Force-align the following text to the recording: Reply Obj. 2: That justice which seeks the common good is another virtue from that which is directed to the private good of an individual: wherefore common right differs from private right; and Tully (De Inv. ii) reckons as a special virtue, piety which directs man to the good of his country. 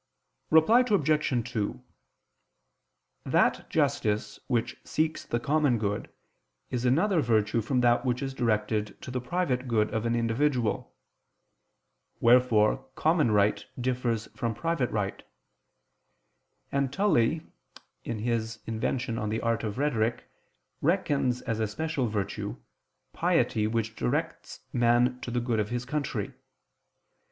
Reply 0.49 0.79
Obj. 0.89 1.51
2: 1.53 1.83
That 3.23 3.69
justice 3.69 4.39
which 4.47 4.75
seeks 4.83 5.23
the 5.25 5.39
common 5.39 5.77
good 5.77 6.11
is 6.71 6.85
another 6.85 7.21
virtue 7.21 7.61
from 7.61 7.81
that 7.81 8.03
which 8.03 8.23
is 8.23 8.33
directed 8.33 8.99
to 9.03 9.11
the 9.11 9.21
private 9.21 9.67
good 9.67 9.93
of 9.93 10.07
an 10.07 10.15
individual: 10.15 10.95
wherefore 12.19 12.89
common 12.95 13.29
right 13.29 13.63
differs 13.79 14.25
from 14.35 14.55
private 14.55 14.89
right; 14.89 15.21
and 16.71 16.91
Tully 16.91 17.41
(De 18.03 18.15
Inv. 18.15 20.03
ii) 20.03 20.13
reckons 20.81 21.41
as 21.43 21.59
a 21.59 21.67
special 21.67 22.07
virtue, 22.07 22.57
piety 23.13 23.67
which 23.67 23.95
directs 23.95 24.61
man 24.73 25.19
to 25.21 25.29
the 25.29 25.39
good 25.41 25.59
of 25.59 25.69
his 25.69 25.85
country. 25.85 26.33